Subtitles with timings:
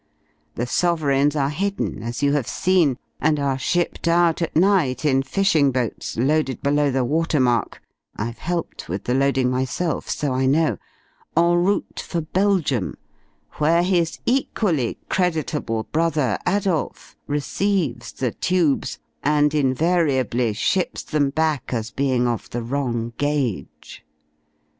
[0.55, 5.21] The sovereigns are hidden as you have seen, and are shipped out at night in
[5.21, 7.79] fishing boats, loaded below the water mark
[8.15, 10.79] I've helped with the loading myself, so I know
[11.37, 12.95] en route for Belgium,
[13.59, 21.91] where his equally creditable brother, Adolph, receives the tubes and invariably ships them back as
[21.91, 24.03] being of the wrong gauge.